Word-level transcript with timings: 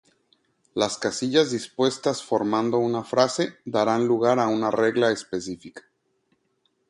Las 0.73 0.97
casillas 0.97 1.51
dispuestas 1.51 2.23
formando 2.23 2.79
una 2.79 3.03
frase 3.03 3.57
darán 3.65 4.07
lugar 4.07 4.39
a 4.39 4.47
una 4.47 4.71
regla 4.71 5.11
específica. 5.11 5.83